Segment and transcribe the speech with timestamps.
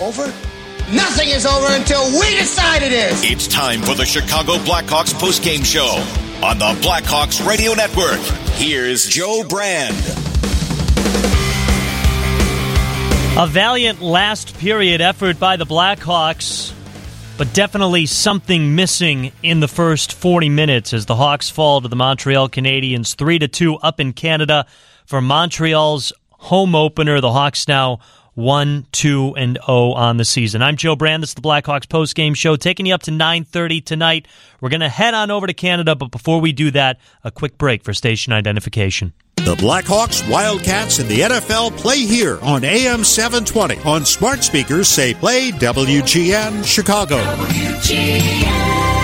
[0.00, 0.26] Over?
[0.92, 3.20] Nothing is over until we decide it is.
[3.24, 6.02] It's time for the Chicago Blackhawks postgame show
[6.46, 8.20] on the Blackhawks Radio Network.
[8.54, 9.96] Here's Joe Brand.
[13.36, 16.72] A valiant last period effort by the Blackhawks,
[17.36, 21.96] but definitely something missing in the first 40 minutes as the Hawks fall to the
[21.96, 24.64] Montreal Canadiens 3 to 2 up in Canada
[25.06, 27.20] for Montreal's home opener.
[27.20, 27.98] The Hawks now
[28.38, 30.62] 1 2 and 0 on the season.
[30.62, 31.24] I'm Joe Brand.
[31.24, 34.28] This is the Blackhawks post-game show taking you up to 9:30 tonight.
[34.60, 37.58] We're going to head on over to Canada, but before we do that, a quick
[37.58, 39.12] break for station identification.
[39.38, 43.78] The Blackhawks, Wildcats, and the NFL play here on AM 720.
[43.82, 47.18] On smart speakers, say play WGN Chicago.
[47.18, 48.97] WGN.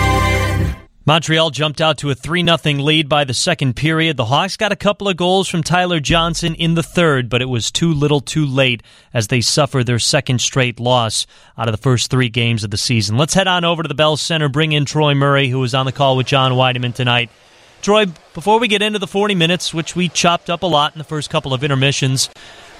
[1.07, 4.17] Montreal jumped out to a 3 0 lead by the second period.
[4.17, 7.45] The Hawks got a couple of goals from Tyler Johnson in the third, but it
[7.45, 8.81] was too little too late
[9.13, 11.27] as they suffer their second straight loss
[11.59, 13.17] out of the first three games of the season.
[13.17, 15.85] Let's head on over to the Bell Center, bring in Troy Murray, who was on
[15.85, 17.29] the call with John Wiedeman tonight.
[17.83, 20.97] Troy, before we get into the 40 minutes, which we chopped up a lot in
[20.97, 22.31] the first couple of intermissions,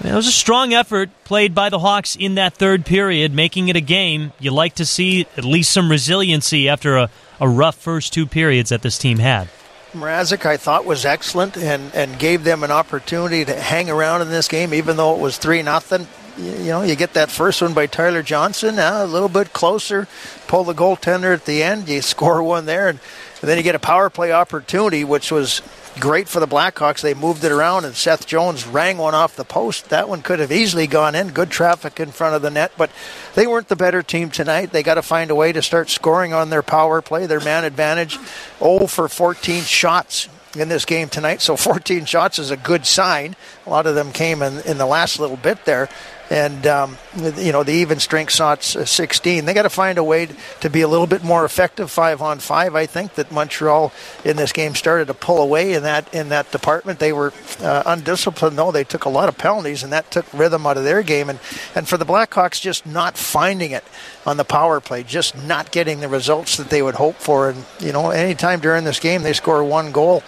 [0.04, 3.76] it was a strong effort played by the Hawks in that third period, making it
[3.76, 4.32] a game.
[4.40, 8.70] You like to see at least some resiliency after a a rough first two periods
[8.70, 9.48] that this team had.
[9.92, 14.28] Mrazek, I thought, was excellent and, and gave them an opportunity to hang around in
[14.28, 16.06] this game, even though it was 3 nothing.
[16.36, 20.06] You, know, you get that first one by Tyler Johnson, uh, a little bit closer,
[20.48, 22.98] pull the goaltender at the end, you score one there, and,
[23.40, 25.62] and then you get a power play opportunity, which was
[26.00, 27.00] great for the Blackhawks.
[27.00, 29.90] They moved it around, and Seth Jones rang one off the post.
[29.90, 31.28] That one could have easily gone in.
[31.28, 32.90] Good traffic in front of the net, but
[33.34, 34.72] they weren't the better team tonight.
[34.72, 37.64] They got to find a way to start scoring on their power play, their man
[37.64, 38.18] advantage.
[38.58, 43.36] 0 for 14 shots in this game tonight, so 14 shots is a good sign.
[43.66, 45.88] A lot of them came in, in the last little bit there
[46.30, 46.96] and um,
[47.36, 49.44] you know the even strength shots uh, 16.
[49.44, 50.28] They got to find a way
[50.60, 52.74] to be a little bit more effective five on five.
[52.74, 53.92] I think that Montreal
[54.24, 56.98] in this game started to pull away in that in that department.
[56.98, 58.72] They were uh, undisciplined though.
[58.72, 61.30] They took a lot of penalties, and that took rhythm out of their game.
[61.30, 61.38] And
[61.74, 63.84] and for the Blackhawks, just not finding it
[64.24, 67.50] on the power play, just not getting the results that they would hope for.
[67.50, 70.22] And you know, anytime during this game they score one goal.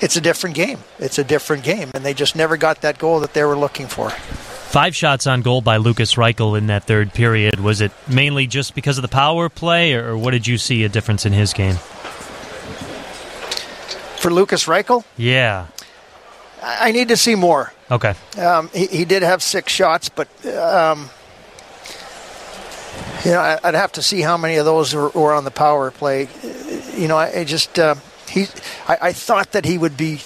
[0.00, 0.78] It's a different game.
[1.00, 3.88] It's a different game, and they just never got that goal that they were looking
[3.88, 4.12] for.
[4.68, 7.58] Five shots on goal by Lukas Reichel in that third period.
[7.58, 10.90] Was it mainly just because of the power play, or what did you see a
[10.90, 11.76] difference in his game?
[14.18, 15.04] For Lukas Reichel?
[15.16, 15.68] Yeah.
[16.62, 17.72] I need to see more.
[17.90, 18.14] Okay.
[18.38, 21.08] Um, he, he, did have six shots, but um,
[23.24, 25.90] you know I'd have to see how many of those were, were on the power
[25.90, 26.28] play.
[26.94, 27.94] You know, I, I just uh,
[28.28, 28.42] he
[28.86, 30.20] I, I, thought that he would be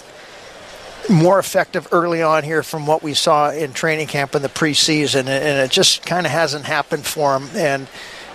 [1.11, 5.21] more effective early on here from what we saw in training camp in the preseason,
[5.21, 7.49] and it just kind of hasn't happened for him.
[7.55, 7.89] And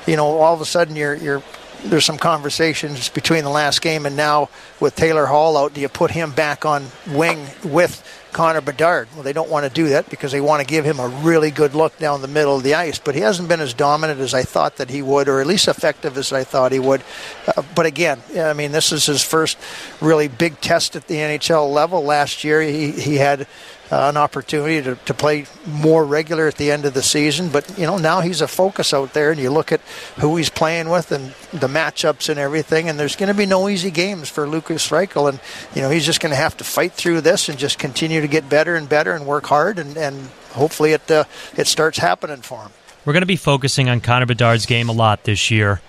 [0.06, 1.44] you know, all of a sudden, you're you're
[1.84, 5.74] there's some conversations between the last game and now with Taylor Hall out.
[5.74, 8.04] Do you put him back on wing with
[8.38, 9.08] Connor Bedard.
[9.16, 11.50] Well, they don't want to do that because they want to give him a really
[11.50, 13.00] good look down the middle of the ice.
[13.00, 15.68] But he hasn't been as dominant as I thought that he would, or at least
[15.68, 17.02] effective as I thought he would.
[17.48, 19.58] Uh, but again, I mean, this is his first
[20.02, 22.03] really big test at the NHL level.
[22.03, 23.48] Last year, he, he had
[23.92, 27.50] uh, an opportunity to, to play more regular at the end of the season.
[27.50, 29.81] But, you know, now he's a focus out there, and you look at
[30.20, 33.70] who he's playing with and the matchups and everything, and there's going to be no
[33.70, 35.30] easy games for Lukas Reichel.
[35.30, 35.40] And,
[35.74, 38.28] you know, he's just going to have to fight through this and just continue to
[38.28, 41.24] get better and better and work hard, and, and hopefully it, uh,
[41.56, 42.72] it starts happening for him.
[43.06, 45.80] We're going to be focusing on Connor Bedard's game a lot this year.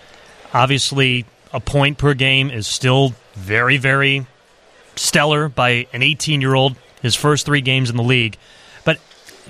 [0.54, 4.26] Obviously, a point per game is still very, very
[4.94, 8.36] stellar by an 18 year old his first three games in the league.
[8.84, 8.98] But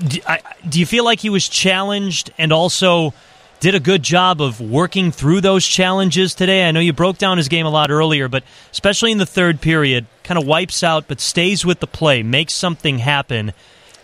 [0.06, 3.14] do, I, do you feel like he was challenged and also
[3.60, 6.69] did a good job of working through those challenges today?
[6.69, 9.60] I know you broke down his game a lot earlier, but especially in the third
[9.60, 13.53] period, kind of wipes out but stays with the play, makes something happen,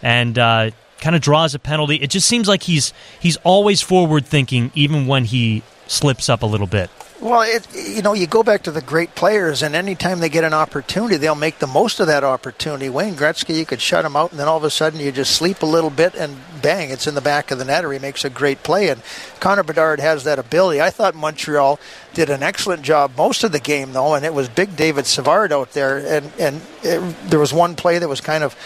[0.03, 1.97] and uh, kind of draws a penalty.
[1.97, 6.47] It just seems like he's he's always forward thinking, even when he slips up a
[6.47, 6.91] little bit.
[7.21, 10.43] Well, it, you know, you go back to the great players, and anytime they get
[10.43, 12.89] an opportunity, they'll make the most of that opportunity.
[12.89, 15.35] Wayne Gretzky, you could shut him out, and then all of a sudden you just
[15.35, 18.01] sleep a little bit, and bang, it's in the back of the net, or he
[18.01, 18.89] makes a great play.
[18.89, 19.01] And
[19.39, 20.81] Connor Bedard has that ability.
[20.81, 21.79] I thought Montreal
[22.15, 25.53] did an excellent job most of the game, though, and it was big David Savard
[25.53, 28.57] out there, and and it, there was one play that was kind of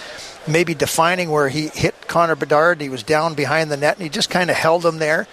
[0.48, 2.80] maybe defining where he hit Connor Bedard.
[2.80, 5.26] He was down behind the net, and he just kind of held him there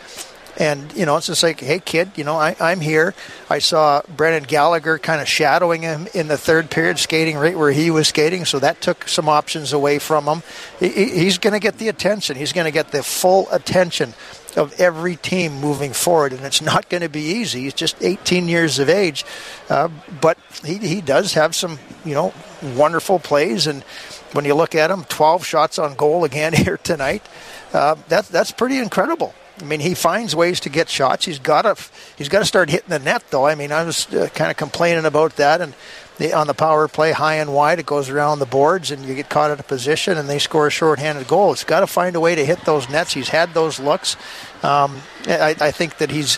[0.57, 3.13] and, you know, it's just like, hey, kid, you know, I, I'm here.
[3.49, 7.71] I saw Brendan Gallagher kind of shadowing him in the third period, skating right where
[7.71, 8.45] he was skating.
[8.45, 10.43] So that took some options away from him.
[10.79, 12.37] He, he's going to get the attention.
[12.37, 14.13] He's going to get the full attention
[14.55, 17.63] of every team moving forward, and it's not going to be easy.
[17.63, 19.25] He's just 18 years of age,
[19.69, 19.89] uh,
[20.21, 23.67] but he, he does have some, you know, wonderful plays.
[23.67, 23.83] And
[24.31, 27.27] when you look at him, 12 shots on goal again here tonight.
[27.73, 29.33] Uh, that, that's pretty incredible.
[29.59, 31.25] I mean, he finds ways to get shots.
[31.25, 31.75] He's got to
[32.17, 33.45] he's got to start hitting the net, though.
[33.45, 35.73] I mean, I was uh, kind of complaining about that, and
[36.17, 39.15] the, on the power play, high and wide, it goes around the boards, and you
[39.15, 41.51] get caught out a position, and they score a shorthanded goal.
[41.51, 43.13] It's got to find a way to hit those nets.
[43.13, 44.15] He's had those looks.
[44.63, 46.37] Um, I, I think that he's.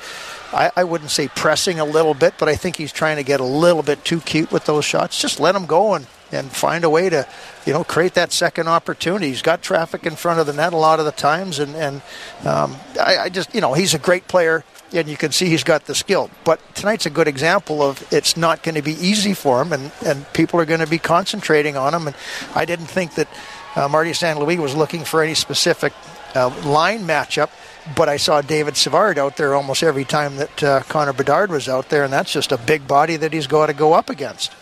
[0.54, 3.42] I, I, wouldn't say pressing a little bit, but I think he's trying to get
[3.42, 5.20] a little bit too cute with those shots.
[5.20, 7.28] Just let him go and, and find a way to,
[7.66, 9.28] you know, create that second opportunity.
[9.28, 12.02] He's got traffic in front of the net a lot of the times, and and
[12.46, 14.64] um, I, I just, you know, he's a great player
[14.94, 16.30] and you can see he's got the skill.
[16.44, 19.92] But tonight's a good example of it's not going to be easy for him, and,
[20.06, 22.08] and people are going to be concentrating on him.
[22.08, 22.16] And
[22.56, 23.28] I didn't think that
[23.76, 24.40] uh, Marty St.
[24.40, 25.94] Louis was looking for any specific
[26.36, 27.50] uh, line matchup,
[27.96, 31.68] but I saw David Savard out there almost every time that uh, Connor Bedard was
[31.68, 34.54] out there, and that's just a big body that he's got to go up against.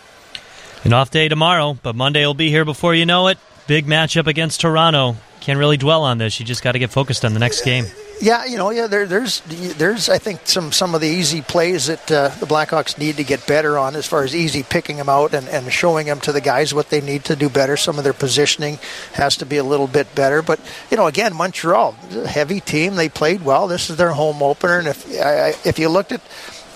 [0.86, 3.38] An off day tomorrow, but Monday will be here before you know it.
[3.66, 5.16] Big matchup against Toronto.
[5.40, 6.38] Can't really dwell on this.
[6.38, 7.86] You just got to get focused on the next game.
[8.20, 11.88] Yeah, you know, yeah, there, there's, there's, I think some some of the easy plays
[11.88, 15.08] that uh, the Blackhawks need to get better on, as far as easy picking them
[15.08, 17.76] out and, and showing them to the guys what they need to do better.
[17.76, 18.78] Some of their positioning
[19.14, 20.60] has to be a little bit better, but
[20.92, 21.92] you know, again, Montreal,
[22.26, 23.66] heavy team, they played well.
[23.66, 26.22] This is their home opener, and if I, if you looked at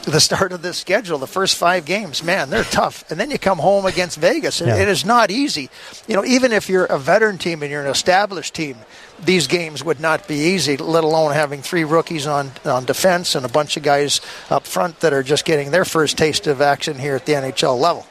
[0.05, 3.08] the start of this schedule, the first five games, man, they're tough.
[3.11, 4.61] And then you come home against Vegas.
[4.61, 4.76] Yeah.
[4.76, 5.69] It is not easy.
[6.08, 8.76] You know, even if you're a veteran team and you're an established team,
[9.23, 13.44] these games would not be easy, let alone having three rookies on, on defense and
[13.44, 16.99] a bunch of guys up front that are just getting their first taste of action
[16.99, 18.06] here at the NHL level.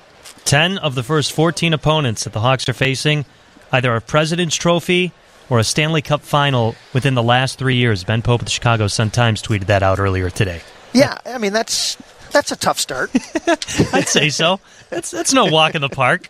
[0.45, 3.25] 10 of the first 14 opponents that the Hawks are facing
[3.71, 5.11] either a President's Trophy
[5.49, 8.03] or a Stanley Cup final within the last three years.
[8.03, 10.61] Ben Pope of the Chicago Sun-Times tweeted that out earlier today.
[10.93, 11.97] Yeah, I mean, that's
[12.31, 13.11] that's a tough start.
[13.93, 14.59] I'd say so.
[14.89, 16.29] That's that's no walk in the park.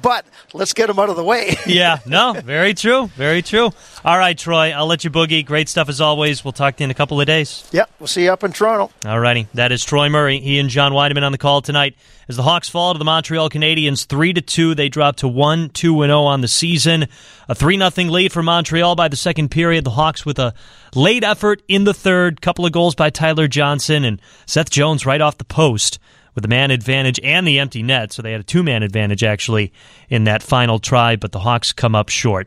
[0.00, 1.56] But let's get them out of the way.
[1.66, 3.70] yeah, no, very true, very true.
[4.04, 5.44] All right, Troy, I'll let you boogie.
[5.44, 6.44] Great stuff as always.
[6.44, 7.68] We'll talk to you in a couple of days.
[7.72, 8.92] Yep, we'll see you up in Toronto.
[9.04, 10.40] All righty, that is Troy Murray.
[10.40, 11.96] He and John Wiedeman on the call tonight.
[12.28, 15.70] As the Hawks fall to the Montreal Canadiens three to two, they drop to one
[15.70, 17.06] two and zero oh on the season.
[17.48, 19.84] A three nothing lead for Montreal by the second period.
[19.84, 20.52] The Hawks with a
[20.94, 25.20] late effort in the third, couple of goals by Tyler Johnson and Seth Jones right
[25.20, 26.00] off the post
[26.36, 28.12] with the man advantage and the empty net.
[28.12, 29.72] So they had a two man advantage actually
[30.08, 32.46] in that final try, but the Hawks come up short.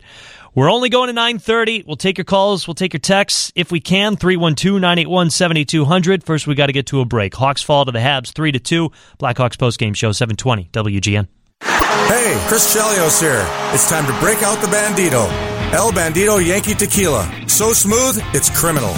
[0.56, 1.86] We're only going to 9:30.
[1.86, 4.16] We'll take your calls, we'll take your texts if we can.
[4.16, 6.24] 312-981-7200.
[6.24, 7.36] First we got to get to a break.
[7.36, 8.90] Hawks fall to the Habs 3 to 2.
[9.20, 11.28] Blackhawks postgame show 720 WGN.
[11.62, 13.46] Hey, Chris Chelios here.
[13.74, 15.30] It's time to break out the Bandito.
[15.74, 17.30] El Bandito Yankee Tequila.
[17.48, 18.94] So smooth, it's criminal.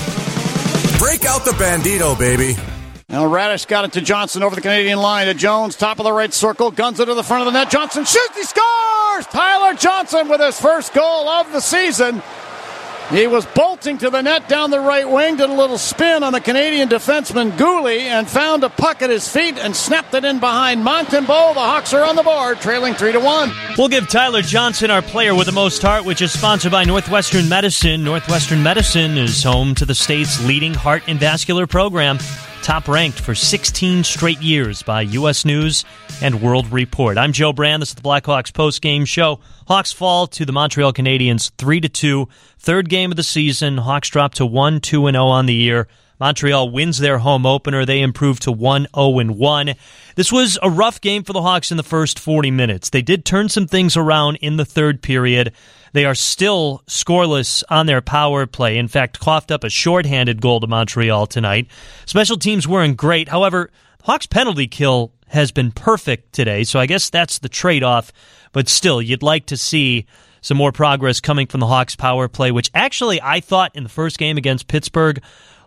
[0.98, 2.56] Break out the Bandito, baby.
[3.12, 6.14] Now Raddysh got it to Johnson over the Canadian line to Jones, top of the
[6.14, 7.70] right circle, guns it to the front of the net.
[7.70, 9.26] Johnson shoots, he scores!
[9.26, 12.24] Tyler Johnson with his first goal of the season.
[13.10, 16.32] He was bolting to the net down the right wing, did a little spin on
[16.32, 20.40] the Canadian defenseman Guhle, and found a puck at his feet and snapped it in
[20.40, 21.56] behind Montembeault.
[21.56, 23.52] The Hawks are on the board, trailing three to one.
[23.78, 27.50] We'll give Tyler Johnson our player with the most heart, which is sponsored by Northwestern
[27.50, 28.06] Medicine.
[28.06, 32.18] Northwestern Medicine is home to the state's leading heart and vascular program
[32.62, 35.46] top ranked for 16 straight years by U.S.
[35.46, 35.84] News
[36.22, 37.18] and World Report.
[37.18, 37.82] I'm Joe Brand.
[37.82, 39.40] This is the Blackhawks post game show.
[39.68, 42.28] Hawks fall to the Montreal Canadiens 3 to 2.
[42.60, 43.78] Third game of the season.
[43.78, 45.88] Hawks drop to 1 2 0 on the year.
[46.22, 47.84] Montreal wins their home opener.
[47.84, 49.74] They improve to 1 0 1.
[50.16, 52.92] This was a rough game for the Hawks in the first 40 minutes.
[52.92, 55.52] They did turn some things around in the third period.
[55.94, 58.78] They are still scoreless on their power play.
[58.78, 61.66] In fact, coughed up a shorthanded goal to Montreal tonight.
[62.06, 63.30] Special teams weren't great.
[63.30, 63.72] However,
[64.04, 68.14] Hawks penalty kill has been perfect today, so I guess that's the trade off.
[68.52, 70.06] But still, you'd like to see
[70.42, 73.90] some more progress coming from the Hawks power play, which actually I thought in the
[73.90, 75.20] first game against Pittsburgh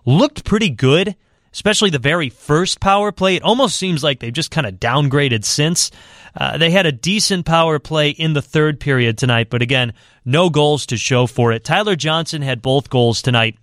[0.05, 1.17] looked pretty good,
[1.53, 3.37] especially the very first power play.
[3.37, 5.91] It almost seems like they've just kind of downgraded since.
[6.37, 9.93] Uh, they had a decent power play in the third period tonight, but again,
[10.25, 11.65] no goals to show for it.
[11.65, 13.57] Tyler Johnson had both goals tonight.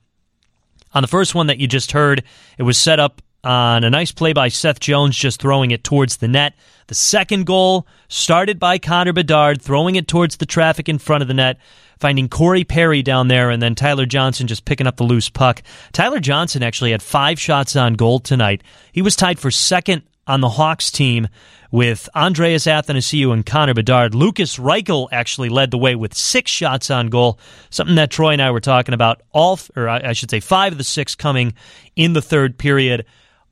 [0.94, 2.24] On the first one that you just heard,
[2.58, 6.18] it was set up on a nice play by Seth Jones, just throwing it towards
[6.18, 6.54] the net.
[6.88, 11.28] The second goal started by Connor Bedard, throwing it towards the traffic in front of
[11.28, 11.58] the net
[12.02, 15.62] finding Corey Perry down there, and then Tyler Johnson just picking up the loose puck.
[15.94, 18.64] Tyler Johnson actually had five shots on goal tonight.
[18.92, 21.28] He was tied for second on the Hawks team
[21.72, 24.16] with Andreas Athanasiou and Connor Bedard.
[24.16, 27.40] Lukas Reichel actually led the way with six shots on goal,
[27.70, 29.22] something that Troy and I were talking about.
[29.32, 31.54] All, or I should say, five of the six coming
[31.96, 33.06] in the third period.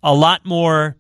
[0.04, 0.98] A lot more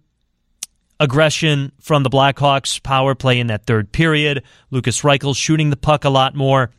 [0.99, 4.43] aggression from the Blackhawks power play in that third period.
[4.69, 6.71] Lukas Reichel shooting the puck a lot more.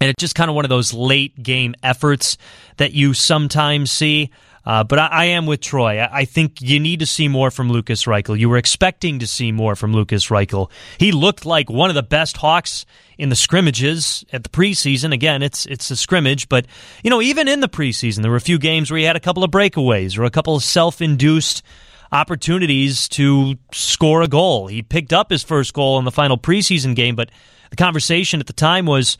[0.00, 2.38] And it's just kind of one of those late game efforts
[2.76, 4.30] that you sometimes see.
[4.64, 5.98] Uh, but I, I, am with Troy.
[5.98, 8.38] I, I, think you need to see more from Lukas Reichel.
[8.38, 10.70] You were expecting to see more from Lukas Reichel.
[10.98, 12.84] He looked like one of the best Hawks
[13.16, 15.14] in the scrimmages at the preseason.
[15.14, 16.66] Again, it's it's a scrimmage, but
[17.02, 19.20] you know, even in the preseason, there were a few games where he had a
[19.20, 21.62] couple of breakaways or a couple of self-induced
[22.12, 24.66] opportunities to score a goal.
[24.66, 27.30] He picked up his first goal in the final preseason game, but
[27.70, 29.16] the conversation at the time was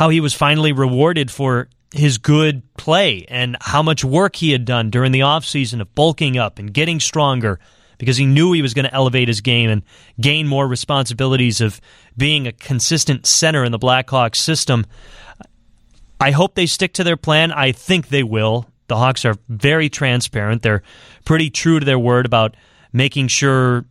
[0.00, 4.64] how he was finally rewarded for his good play and how much work he had
[4.64, 7.60] done during the offseason of bulking up and getting stronger
[7.98, 9.82] because he knew he was going to elevate his game and
[10.18, 11.82] gain more responsibilities of
[12.16, 14.86] being a consistent center in the Blackhawks system.
[16.18, 17.52] I hope they stick to their plan.
[17.52, 18.70] I think they will.
[18.86, 20.62] The Hawks are very transparent.
[20.62, 20.82] They're
[21.26, 22.56] pretty true to their word about
[22.90, 23.84] making sure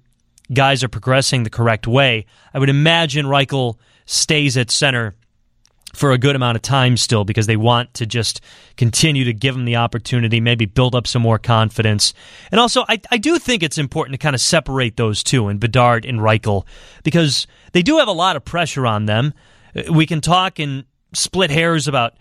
[0.51, 2.25] guys are progressing the correct way.
[2.51, 5.13] I would imagine Reichel stays at center
[5.93, 8.41] for a good amount of time still because they want to just
[8.77, 12.13] continue to give him the opportunity, maybe build up some more confidence.
[12.51, 15.59] And also, I, I do think it's important to kind of separate those two, and
[15.59, 16.65] Bedard and Reichel,
[17.03, 19.33] because they do have a lot of pressure on them.
[19.75, 22.13] Uh, we can talk and split hairs about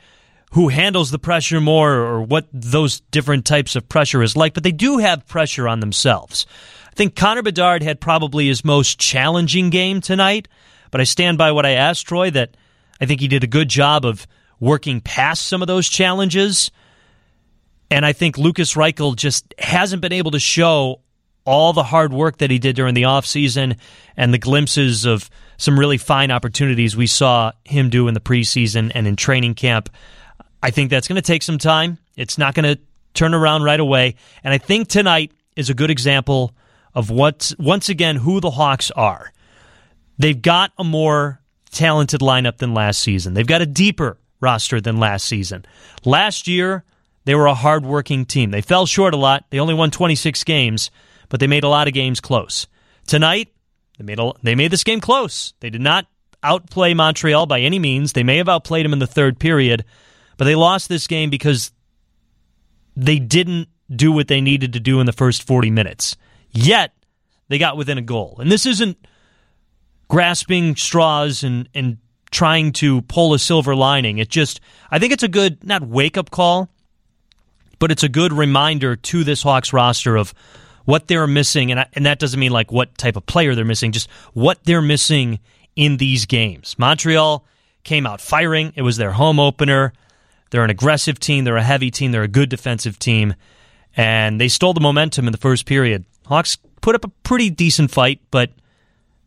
[0.52, 4.62] who handles the pressure more or what those different types of pressure is like, but
[4.62, 6.46] they do have pressure on themselves.
[6.90, 10.48] I think Connor Bedard had probably his most challenging game tonight,
[10.90, 12.56] but I stand by what I asked Troy that–
[13.00, 14.26] I think he did a good job of
[14.60, 16.70] working past some of those challenges.
[17.90, 21.00] And I think Lukas Reichel just hasn't been able to show
[21.44, 23.78] all the hard work that he did during the offseason
[24.16, 28.92] and the glimpses of some really fine opportunities we saw him do in the preseason
[28.94, 29.88] and in training camp.
[30.62, 31.98] I think that's going to take some time.
[32.16, 32.80] It's not going to
[33.14, 34.16] turn around right away.
[34.44, 36.52] And I think tonight is a good example
[36.94, 39.32] of what, once again, who the Hawks are.
[40.18, 41.37] They've got a more
[41.68, 43.34] talented lineup than last season.
[43.34, 45.64] They've got a deeper roster than last season.
[46.04, 46.84] Last year,
[47.24, 48.50] they were a hardworking team.
[48.50, 49.44] They fell short a lot.
[49.50, 50.90] They only won 26 games,
[51.28, 52.66] but they made a lot of games close.
[53.06, 53.48] Tonight,
[53.98, 55.54] they made a, they made this game close.
[55.60, 56.06] They did not
[56.42, 58.12] outplay Montreal by any means.
[58.12, 59.84] They may have outplayed them in the third period,
[60.36, 61.72] but they lost this game because
[62.96, 66.16] they didn't do what they needed to do in the first 40 minutes.
[66.50, 66.92] Yet,
[67.48, 68.36] they got within a goal.
[68.38, 68.98] And this isn't
[70.08, 71.98] grasping straws and, and
[72.30, 74.18] trying to pull a silver lining.
[74.18, 74.60] It just,
[74.90, 76.68] I think it's a good, not wake up call,
[77.78, 80.34] but it's a good reminder to this Hawks roster of
[80.84, 81.70] what they're missing.
[81.70, 84.64] And, I, and that doesn't mean like what type of player they're missing, just what
[84.64, 85.38] they're missing
[85.76, 86.76] in these games.
[86.78, 87.44] Montreal
[87.84, 88.72] came out firing.
[88.74, 89.92] It was their home opener.
[90.50, 91.44] They're an aggressive team.
[91.44, 92.12] They're a heavy team.
[92.12, 93.34] They're a good defensive team.
[93.96, 96.04] And they stole the momentum in the first period.
[96.26, 98.50] Hawks put up a pretty decent fight, but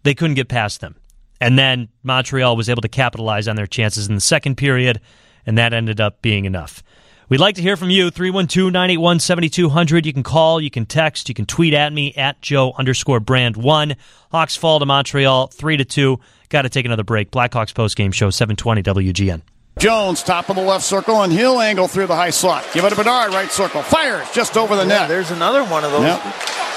[0.04, 0.96] they couldn't get past them.
[1.40, 5.02] And then Montreal was able to capitalize on their chances in the second period,
[5.46, 6.84] and that ended up being enough.
[7.30, 10.06] We'd like to hear from you, 312 981 7200.
[10.06, 13.56] You can call, you can text, you can tweet at me at Joe underscore brand
[13.56, 13.96] one.
[14.32, 16.20] Hawks fall to Montreal, 3 to 2.
[16.50, 17.32] Got to take another break.
[17.32, 19.42] Blackhawks postgame show, 720 WGN.
[19.80, 22.68] Jones, top of the left circle, and he'll angle through the high slot.
[22.74, 23.82] Give it to Bedard, right circle.
[23.82, 25.08] Fires just over the yeah, net.
[25.08, 26.04] There's another one of those.
[26.04, 26.71] Yep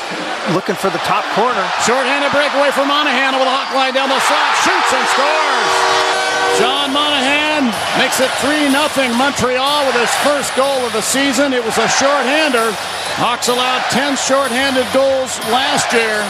[0.52, 1.64] looking for the top corner.
[1.86, 4.52] Short-handed breakaway for Monahan with a hot line down the slot.
[4.60, 6.14] Shoots and scores.
[6.60, 7.66] John Monahan
[7.98, 11.52] makes it 3 0 Montreal with his first goal of the season.
[11.52, 12.70] It was a short-hander.
[13.18, 16.22] Hawks allowed 10 short-handed goals last year.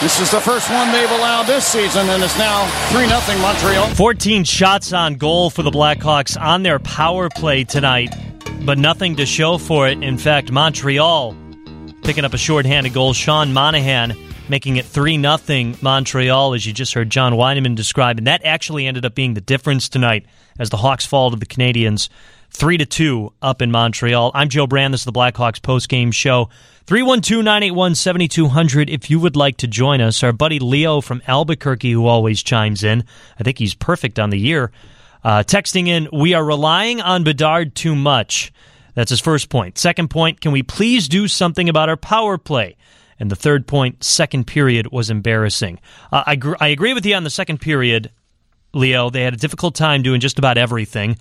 [0.00, 3.94] This is the first one they've allowed this season, and it's now 3 0 Montreal.
[3.94, 8.14] 14 shots on goal for the Blackhawks on their power play tonight,
[8.64, 10.02] but nothing to show for it.
[10.02, 11.36] In fact, Montreal
[12.08, 13.12] picking up a shorthanded goal.
[13.12, 14.16] Sean Monahan
[14.48, 18.16] making it 3 0 Montreal, as you just heard John Wiedeman describe.
[18.16, 20.24] And that actually ended up being the difference tonight
[20.58, 22.08] as the Hawks fall to the Canadiens
[22.52, 24.30] 3 to 2 up in Montreal.
[24.34, 24.94] I'm Joe Brand.
[24.94, 26.48] This is the Blackhawks post-game show.
[26.86, 30.22] 312 981 7200 if you would like to join us.
[30.22, 33.04] Our buddy Leo from Albuquerque, who always chimes in.
[33.38, 34.72] I think he's perfect on the year.
[35.22, 38.50] Uh, texting in, we are relying on Bedard too much.
[38.98, 39.78] That's his first point.
[39.78, 42.76] Second point, can we please do something about our power play?
[43.20, 45.78] And the third point, second period was embarrassing.
[46.10, 48.10] Uh, I, gr- I agree with you on the second period,
[48.74, 49.08] Leo.
[49.08, 51.16] They had a difficult time doing just about everything.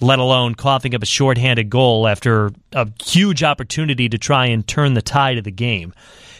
[0.00, 4.94] let alone coughing up a shorthanded goal after a huge opportunity to try and turn
[4.94, 5.94] the tide of the game.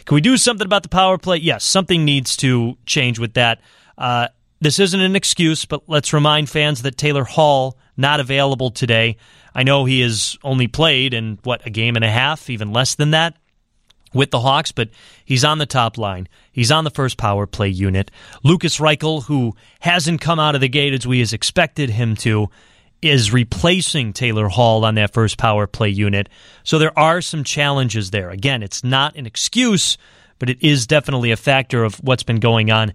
[0.05, 1.37] Can we do something about the power play?
[1.37, 3.61] Yes, something needs to change with that.
[3.97, 4.29] Uh,
[4.61, 9.17] this isn't an excuse, but let's remind fans that Taylor Hall not available today.
[9.55, 12.95] I know he has only played in what a game and a half, even less
[12.95, 13.37] than that
[14.15, 14.91] with the Hawks, but
[15.25, 16.29] he's on the top line.
[16.53, 18.11] He's on the first power play unit.
[18.43, 22.49] Lukas Reichel, who hasn't come out of the gate as we has expected him to,
[23.01, 26.29] is replacing Taylor Hall on that first power play unit.
[26.63, 28.31] So there are some challenges there.
[28.31, 29.99] Again, it's not an excuse,
[30.39, 32.93] but it is definitely a factor of what's been going on.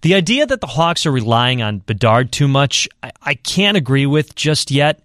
[0.00, 4.06] The idea that the Hawks are relying on Bedard too much, I, I can't agree
[4.06, 5.02] with just yet.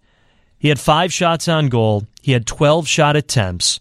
[0.59, 2.07] He had five shots on goal.
[2.21, 3.79] He had 12 shot attempts.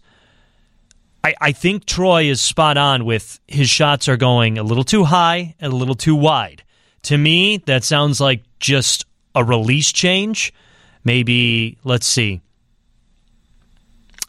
[1.23, 5.03] I, I think Troy is spot on with his shots are going a little too
[5.03, 6.63] high and a little too wide.
[7.03, 9.05] To me, that sounds like just
[9.35, 10.53] a release change.
[11.05, 12.41] Maybe, let's see,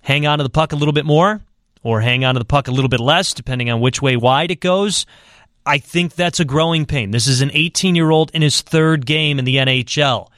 [0.03, 1.41] hang on to the puck a little bit more
[1.83, 4.51] or hang on to the puck a little bit less, depending on which way wide
[4.51, 5.07] it goes.
[5.67, 7.11] I think that's a growing pain.
[7.11, 10.29] This is an 18 year old in his third game in the NHL.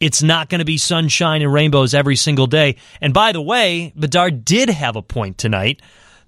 [0.00, 2.76] It's not going to be sunshine and rainbows every single day.
[3.00, 5.80] And by the way, Bedard did have a point tonight.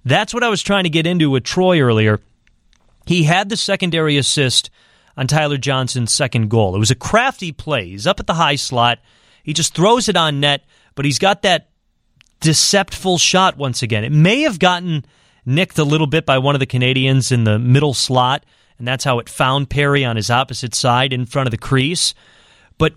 [0.05, 2.21] That's what I was trying to get into with Troy earlier.
[3.07, 4.71] He had the secondary assist
[5.17, 6.77] on Tyler Johnson's second goal.
[6.77, 7.89] It was a crafty play.
[7.89, 8.99] He's up at the high slot.
[9.43, 10.65] He just throws it on net,
[10.95, 11.69] but he's got that
[12.41, 14.05] deceptful shot once again.
[14.05, 15.05] It may have gotten
[15.47, 18.45] nicked a little bit by one of the Canadians in the middle slot,
[18.79, 22.13] and that's how it found Perry on his opposite side in front of the crease.
[22.77, 22.95] But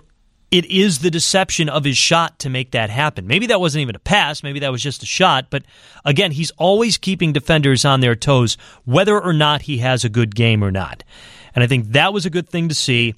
[0.52, 3.28] it is the deception of his shot to make that happen.
[3.28, 5.64] Maybe that wasn't even a pass, maybe that was just a shot, but
[6.04, 10.36] again, he's always keeping defenders on their toes, whether or not he has a good
[10.36, 11.04] game or not.
[11.54, 13.16] And I think that was a good thing to see.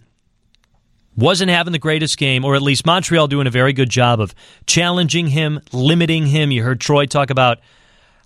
[1.17, 4.33] Wasn't having the greatest game, or at least Montreal doing a very good job of
[4.65, 6.51] challenging him, limiting him.
[6.51, 7.59] You heard Troy talk about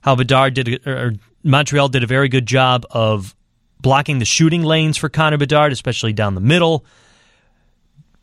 [0.06, 3.36] how Bedard did, or Montreal did a very good job of
[3.82, 6.86] blocking the shooting lanes for Connor Bedard, especially down the middle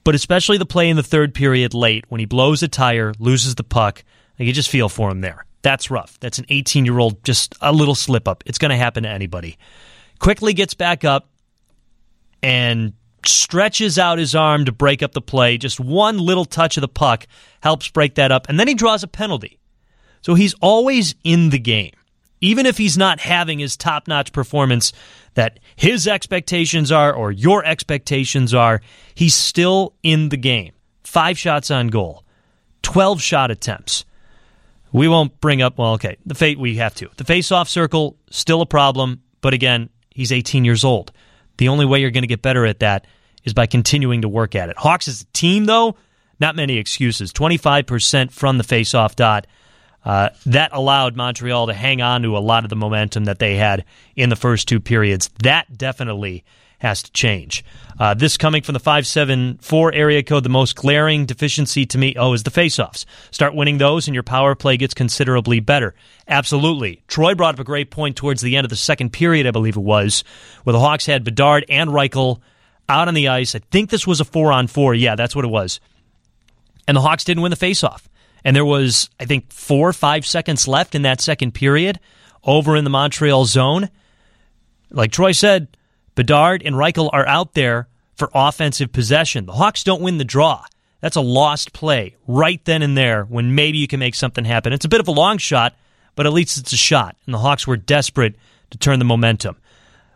[0.05, 3.55] but especially the play in the third period late when he blows a tire, loses
[3.55, 4.05] the puck.
[4.39, 5.45] Like you just feel for him there.
[5.63, 6.19] That's rough.
[6.21, 8.43] That's an 18 year old, just a little slip up.
[8.47, 9.59] It's going to happen to anybody.
[10.19, 11.29] Quickly gets back up
[12.43, 15.57] and stretches out his arm to break up the play.
[15.59, 17.27] Just one little touch of the puck
[17.63, 18.49] helps break that up.
[18.49, 19.61] And then he draws a penalty.
[20.23, 21.93] So he's always in the game.
[22.41, 24.93] Even if he's not having his top notch performance
[25.35, 28.81] that his expectations are or your expectations are,
[29.15, 30.73] he's still in the game.
[31.05, 32.25] Five shots on goal,
[32.83, 34.05] 12 shot attempts.
[34.93, 37.09] We won't bring up, well, okay, the fate we have to.
[37.17, 41.13] The face off circle, still a problem, but again, he's 18 years old.
[41.59, 43.07] The only way you're going to get better at that
[43.45, 44.77] is by continuing to work at it.
[44.77, 45.97] Hawks as a team, though,
[46.41, 47.33] not many excuses.
[47.33, 49.47] 25% from the face off dot.
[50.05, 53.57] Uh, that allowed Montreal to hang on to a lot of the momentum that they
[53.57, 53.85] had
[54.17, 55.31] in the first two periods.
[55.43, 56.45] That definitely
[56.79, 57.65] has to change.
[57.99, 62.33] Uh, this coming from the 574 area code, the most glaring deficiency to me, oh,
[62.33, 63.05] is the faceoffs.
[63.31, 65.95] Start winning those, and your power play gets considerably better.
[66.27, 67.01] Absolutely.
[67.07, 69.77] Troy brought up a great point towards the end of the second period, I believe
[69.77, 70.25] it was,
[70.65, 72.41] where the Hawks had Bedard and Reichel
[72.89, 73.55] out on the ice.
[73.55, 74.93] I think this was a four on four.
[74.93, 75.79] Yeah, that's what it was.
[76.89, 78.09] And the Hawks didn't win the faceoff
[78.45, 82.01] and there was, I think, four or five seconds left in that second period
[82.45, 83.89] over in the Montreal zone.
[84.91, 85.69] Like Troy said,
[86.15, 89.47] Bedard and Reichel are out there for offensive possession.
[89.47, 90.65] The Hawks don't win the draw.
[91.01, 94.73] That's a lost play right then and there when maybe you can make something happen.
[94.73, 95.75] It's a bit of a long shot,
[96.15, 97.17] but at least it's a shot.
[97.27, 98.37] And the Hawks were desperate
[98.71, 99.57] to turn the momentum.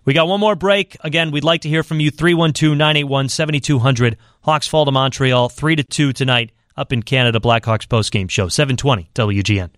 [0.04, 0.96] We got one more break.
[1.00, 2.12] Again, we'd like to hear from you.
[2.12, 4.16] 312 981 7200.
[4.42, 8.48] Hawks fall to Montreal 3 to 2 tonight up in Canada Blackhawks postgame show.
[8.48, 9.70] 720 WGN.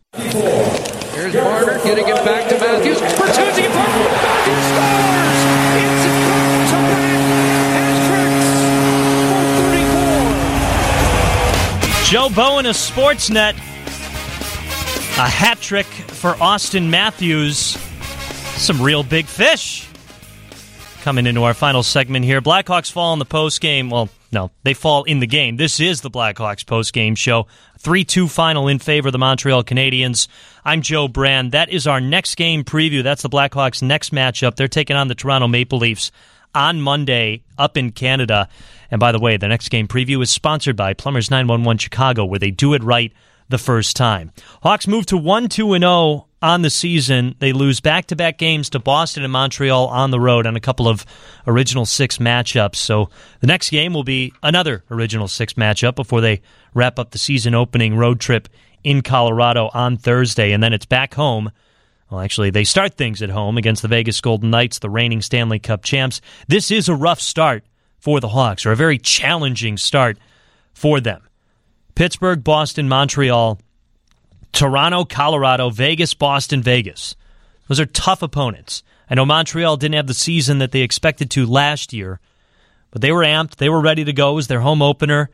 [1.14, 2.98] Here's Marner getting it back to Matthews.
[3.00, 3.68] Bertuzzi.
[3.68, 5.38] Matthews scores!
[5.80, 8.08] It's a back to
[11.98, 13.54] back Joe Bowen of Sportsnet.
[15.18, 17.76] A hat trick for Austin Matthews.
[18.56, 19.86] Some real big fish.
[21.02, 22.40] Coming into our final segment here.
[22.40, 23.90] Blackhawks fall in the post game.
[23.90, 25.56] Well, no, they fall in the game.
[25.56, 27.46] This is the Blackhawks post game show.
[27.78, 30.28] 3 2 final in favor of the Montreal Canadiens.
[30.64, 31.52] I'm Joe Brand.
[31.52, 33.02] That is our next game preview.
[33.02, 34.56] That's the Blackhawks' next matchup.
[34.56, 36.12] They're taking on the Toronto Maple Leafs
[36.54, 38.48] on Monday up in Canada.
[38.90, 42.38] And by the way, the next game preview is sponsored by Plumbers 911 Chicago, where
[42.38, 43.12] they do it right
[43.48, 44.32] the first time.
[44.62, 47.34] Hawks move to 1 2 0 on the season.
[47.38, 50.60] They lose back to back games to Boston and Montreal on the road on a
[50.60, 51.04] couple of
[51.46, 52.76] original six matchups.
[52.76, 56.40] So the next game will be another original six matchup before they
[56.74, 58.48] wrap up the season opening road trip
[58.84, 60.52] in Colorado on Thursday.
[60.52, 61.50] And then it's back home.
[62.10, 65.58] Well, actually, they start things at home against the Vegas Golden Knights, the reigning Stanley
[65.58, 66.22] Cup champs.
[66.46, 67.64] This is a rough start
[67.98, 70.16] for the Hawks, or a very challenging start
[70.72, 71.22] for them.
[71.94, 73.58] Pittsburgh, Boston, Montreal
[74.52, 77.16] Toronto, Colorado, Vegas, Boston, Vegas.
[77.68, 78.82] Those are tough opponents.
[79.10, 82.20] I know Montreal didn't have the season that they expected to last year,
[82.90, 83.56] but they were amped.
[83.56, 84.32] They were ready to go.
[84.32, 85.30] It was their home opener,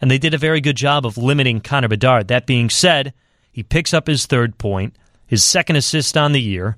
[0.00, 2.28] and they did a very good job of limiting Connor Bedard.
[2.28, 3.14] That being said,
[3.50, 4.96] he picks up his third point,
[5.26, 6.76] his second assist on the year.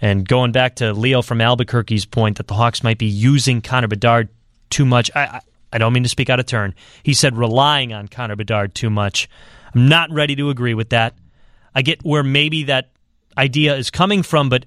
[0.00, 3.88] And going back to Leo from Albuquerque's point that the Hawks might be using Connor
[3.88, 4.28] Bedard
[4.68, 5.40] too much, I,
[5.72, 6.74] I, don't mean to speak out of turn.
[7.02, 9.28] He said relying on Connor Bedard too much.
[9.74, 11.14] I'm not ready to agree with that.
[11.74, 12.90] I get where maybe that
[13.36, 14.66] idea is coming from, but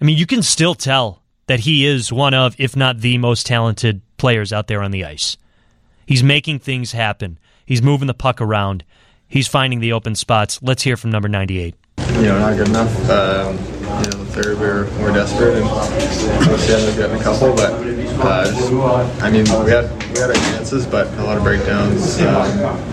[0.00, 3.46] I mean, you can still tell that he is one of, if not the most
[3.46, 5.36] talented players out there on the ice.
[6.06, 7.38] He's making things happen.
[7.64, 8.84] He's moving the puck around.
[9.28, 10.60] He's finding the open spots.
[10.62, 11.74] Let's hear from number 98.
[11.98, 13.10] You know, not good enough.
[13.10, 13.56] Um,
[14.04, 17.54] you know, we were more desperate, and obviously ended up getting a couple.
[17.54, 17.72] But
[18.20, 18.72] uh, just,
[19.22, 22.26] I mean, we had we had our chances, but a lot of breakdowns, um,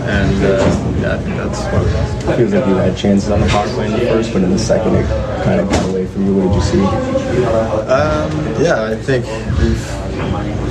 [0.04, 3.48] and uh, yeah, I think that's what it feels like you had chances on the
[3.48, 5.06] power play in the first, but in the second it
[5.44, 6.36] kind of got away from you.
[6.36, 6.84] What did you see?
[6.84, 9.26] Um, yeah, I think
[9.60, 10.04] we've.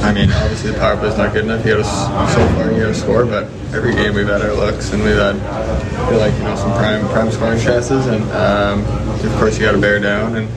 [0.02, 1.64] I mean, obviously the power play is not good enough.
[1.64, 4.52] You got to so far you got to score, but every game we've had our
[4.52, 8.22] looks and we've had I feel like you know some prime prime scoring chances, and
[8.32, 8.84] um,
[9.24, 10.36] of course you got to bear down.
[10.36, 10.48] And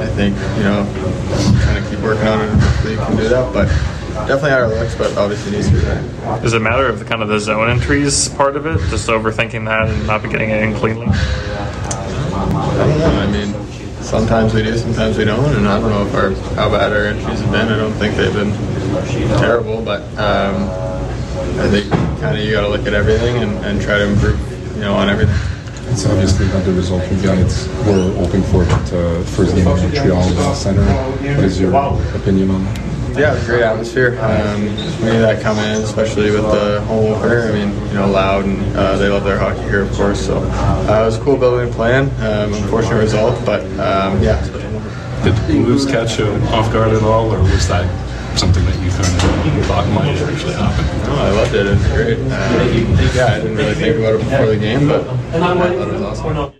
[0.00, 0.84] I think you know
[1.64, 3.68] kind of keep working on it until you can do that, but.
[4.16, 6.42] Definitely our looks, but obviously needs to be there.
[6.42, 9.10] Is it a matter of the kind of the zone entries part of it, just
[9.10, 11.06] overthinking that and not getting it in cleanly?
[11.06, 11.10] I
[12.78, 13.06] don't know.
[13.06, 13.54] I mean,
[14.02, 17.04] sometimes we do, sometimes we don't, and I don't know if our how bad our
[17.04, 17.68] entries have been.
[17.68, 18.52] I don't think they've been
[19.38, 20.62] terrible, but um,
[21.60, 24.40] I think kind of you got to look at everything and, and try to improve,
[24.76, 25.36] you know, on everything.
[25.96, 29.80] It's obviously not the result you guys were hoping for, but uh, first game in
[29.80, 30.84] Montreal in the center.
[30.84, 31.74] What is your
[32.14, 33.18] opinion on that?
[33.18, 34.20] Yeah, it was a great atmosphere.
[34.20, 37.48] Um, we knew that coming in, especially with the home opener.
[37.48, 40.20] I mean, you know, loud and uh, they love their hockey here, of course.
[40.26, 42.10] So uh, it was a cool building plan.
[42.20, 44.44] Um, unfortunate result, but um, yeah.
[45.24, 47.86] Did the moves catch you off guard at all, or was that
[48.36, 50.84] something that you kind of thought might actually happen?
[51.08, 51.66] No, I loved it.
[51.66, 52.18] It was great.
[52.18, 52.30] Um,
[53.14, 56.52] yeah, I didn't really think about it before the game, but I it was awesome.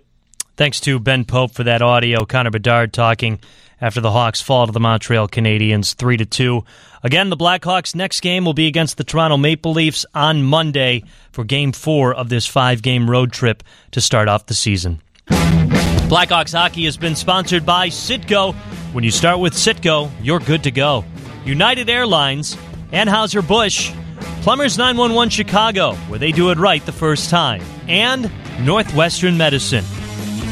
[0.57, 2.25] Thanks to Ben Pope for that audio.
[2.25, 3.41] Connor Bedard talking
[3.81, 6.65] after the Hawks fall to the Montreal Canadiens 3 to 2.
[7.03, 11.45] Again, the Blackhawks next game will be against the Toronto Maple Leafs on Monday for
[11.45, 13.63] game 4 of this 5-game road trip
[13.93, 15.03] to start off the season.
[15.29, 18.55] Blackhawks hockey has been sponsored by Citgo.
[18.93, 21.05] When you start with Citgo, you're good to go.
[21.47, 22.57] United Airlines,
[22.93, 23.93] Anheuser-Busch,
[24.43, 28.31] Plumbers 911 Chicago, where they do it right the first time, and
[28.61, 29.85] Northwestern Medicine.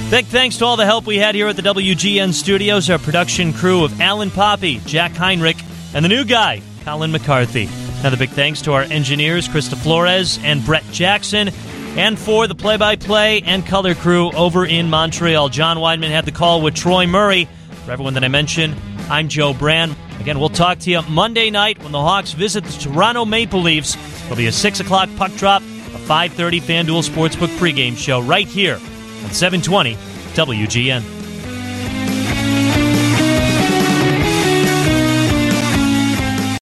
[0.09, 3.53] Big thanks to all the help we had here at the WGN studios, our production
[3.53, 5.57] crew of Alan Poppy, Jack Heinrich,
[5.95, 7.69] and the new guy, Colin McCarthy.
[8.01, 11.49] Another big thanks to our engineers, Krista Flores and Brett Jackson,
[11.97, 15.49] and for the play by play and color crew over in Montreal.
[15.49, 17.49] John Wiedeman had the call with Troy Murray.
[17.85, 18.77] For everyone that I mentioned,
[19.09, 19.97] I'm Joe Brand.
[20.25, 23.95] Again, we'll talk to you Monday night when the Hawks visit the Toronto Maple Leafs.
[24.23, 28.77] There'll be a 6 o'clock puck drop, a 5.30 FanDuel Sportsbook pregame show right here
[28.77, 29.97] on 720
[30.33, 31.24] WGN.